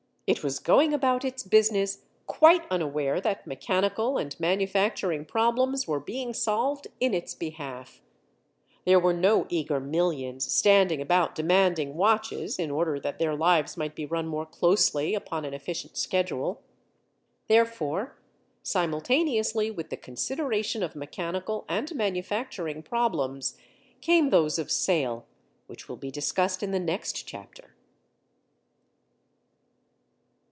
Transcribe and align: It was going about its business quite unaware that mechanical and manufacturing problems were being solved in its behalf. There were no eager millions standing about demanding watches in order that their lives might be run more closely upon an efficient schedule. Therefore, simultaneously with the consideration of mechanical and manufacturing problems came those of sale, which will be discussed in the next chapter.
It 0.33 0.45
was 0.45 0.59
going 0.59 0.93
about 0.93 1.25
its 1.25 1.43
business 1.43 2.05
quite 2.25 2.65
unaware 2.71 3.19
that 3.19 3.45
mechanical 3.45 4.17
and 4.17 4.39
manufacturing 4.39 5.25
problems 5.25 5.89
were 5.89 5.99
being 5.99 6.33
solved 6.33 6.87
in 7.01 7.13
its 7.13 7.33
behalf. 7.35 8.01
There 8.85 8.97
were 8.97 9.11
no 9.11 9.45
eager 9.49 9.81
millions 9.81 10.49
standing 10.53 11.01
about 11.01 11.35
demanding 11.35 11.95
watches 11.97 12.59
in 12.59 12.71
order 12.71 12.97
that 12.97 13.19
their 13.19 13.35
lives 13.35 13.75
might 13.75 13.93
be 13.93 14.05
run 14.05 14.25
more 14.25 14.45
closely 14.45 15.15
upon 15.15 15.43
an 15.43 15.53
efficient 15.53 15.97
schedule. 15.97 16.61
Therefore, 17.49 18.15
simultaneously 18.63 19.69
with 19.69 19.89
the 19.89 19.97
consideration 19.97 20.81
of 20.81 20.95
mechanical 20.95 21.65
and 21.67 21.93
manufacturing 21.93 22.83
problems 22.83 23.57
came 23.99 24.29
those 24.29 24.57
of 24.57 24.71
sale, 24.71 25.25
which 25.67 25.89
will 25.89 25.97
be 25.97 26.09
discussed 26.09 26.63
in 26.63 26.71
the 26.71 26.79
next 26.79 27.27
chapter. 27.27 27.75